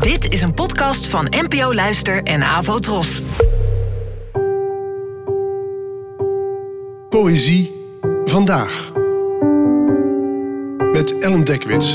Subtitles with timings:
[0.00, 3.22] Dit is een podcast van NPO Luister en Avo Tros.
[7.08, 7.72] Poëzie
[8.24, 8.92] vandaag.
[10.92, 11.94] Met Ellen Dekwits.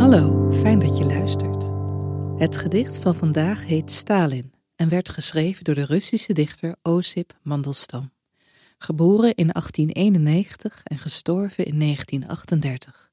[0.00, 1.70] Hallo, fijn dat je luistert.
[2.36, 8.10] Het gedicht van vandaag heet Stalin en werd geschreven door de Russische dichter Osip Mandelstam.
[8.82, 13.10] Geboren in 1891 en gestorven in 1938.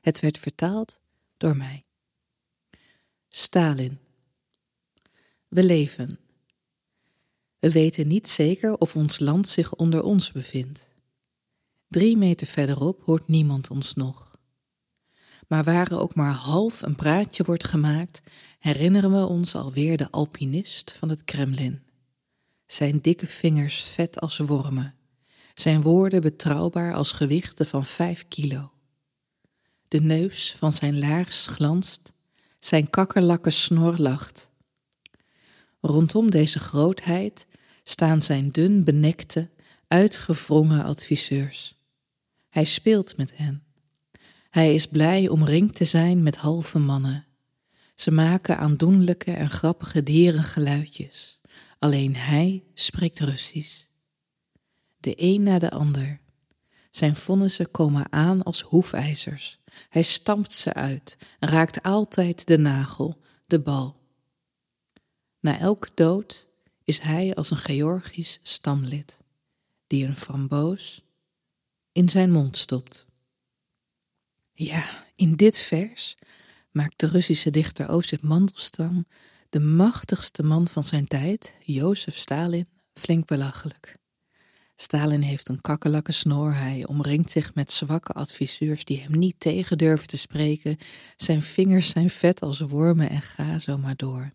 [0.00, 1.00] Het werd vertaald
[1.36, 1.84] door mij.
[3.28, 3.98] Stalin.
[5.48, 6.18] We leven.
[7.58, 10.88] We weten niet zeker of ons land zich onder ons bevindt.
[11.88, 14.30] Drie meter verderop hoort niemand ons nog.
[15.48, 18.22] Maar waar er ook maar half een praatje wordt gemaakt,
[18.58, 21.82] herinneren we ons alweer de alpinist van het Kremlin.
[22.66, 24.94] Zijn dikke vingers vet als wormen,
[25.54, 28.72] zijn woorden betrouwbaar als gewichten van vijf kilo.
[29.88, 32.12] De neus van zijn laars glanst,
[32.58, 34.50] zijn kakkerlakke snor lacht.
[35.80, 37.46] Rondom deze grootheid
[37.82, 39.50] staan zijn dun benekte,
[39.86, 41.74] uitgewrongen adviseurs.
[42.48, 43.64] Hij speelt met hen.
[44.50, 47.26] Hij is blij omringd te zijn met halve mannen.
[47.94, 51.40] Ze maken aandoenlijke en grappige dierengeluidjes.
[51.78, 53.91] Alleen hij spreekt Russisch.
[55.02, 56.20] De een na de ander.
[56.90, 59.58] Zijn vonnissen komen aan als hoefijzers.
[59.88, 63.96] Hij stampt ze uit en raakt altijd de nagel, de bal.
[65.40, 66.46] Na elke dood
[66.84, 69.20] is hij als een Georgisch stamlid,
[69.86, 71.02] die een framboos
[71.92, 73.06] in zijn mond stopt.
[74.52, 76.16] Ja, in dit vers
[76.70, 79.06] maakt de Russische dichter Osip Mandelstam
[79.48, 84.00] de machtigste man van zijn tijd, Jozef Stalin, flink belachelijk.
[84.82, 89.78] Stalin heeft een kakkerlakke snor, hij omringt zich met zwakke adviseurs die hem niet tegen
[89.78, 90.76] durven te spreken.
[91.16, 94.32] Zijn vingers zijn vet als wormen en ga zo maar door.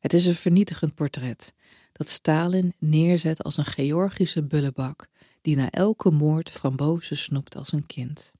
[0.00, 1.54] Het is een vernietigend portret
[1.92, 5.06] dat Stalin neerzet als een Georgische bullebak
[5.40, 8.32] die na elke moord frambozen snoept als een kind.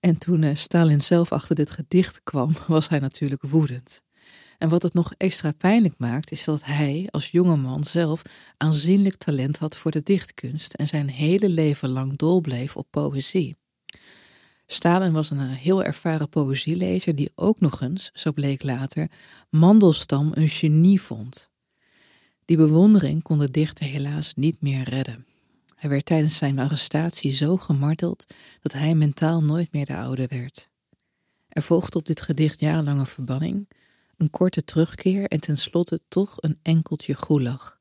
[0.00, 4.02] En toen eh, Stalin zelf achter dit gedicht kwam, was hij natuurlijk woedend.
[4.58, 8.22] En wat het nog extra pijnlijk maakt, is dat hij als jongeman zelf
[8.56, 13.56] aanzienlijk talent had voor de dichtkunst en zijn hele leven lang dol bleef op poëzie.
[14.66, 19.10] Stalin was een eh, heel ervaren poëzielezer die ook nog eens, zo bleek later,
[19.50, 21.50] Mandelstam een genie vond.
[22.44, 25.26] Die bewondering kon de dichter helaas niet meer redden.
[25.74, 28.26] Hij werd tijdens zijn arrestatie zo gemarteld
[28.60, 30.68] dat hij mentaal nooit meer de oude werd.
[31.48, 33.68] Er volgde op dit gedicht jarenlange verbanning,
[34.16, 37.80] een korte terugkeer en tenslotte toch een enkeltje gulag.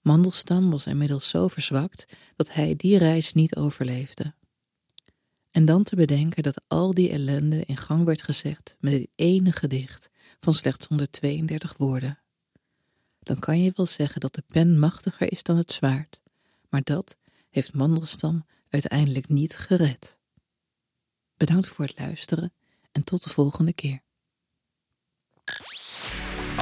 [0.00, 2.06] Mandelstam was inmiddels zo verzwakt
[2.36, 4.34] dat hij die reis niet overleefde.
[5.50, 9.52] En dan te bedenken dat al die ellende in gang werd gezegd met dit ene
[9.52, 12.18] gedicht van slechts 132 woorden.
[13.20, 16.20] Dan kan je wel zeggen dat de pen machtiger is dan het zwaard,
[16.68, 17.16] maar dat
[17.50, 20.18] heeft Mandelstam uiteindelijk niet gered.
[21.36, 22.52] Bedankt voor het luisteren
[22.92, 24.04] en tot de volgende keer.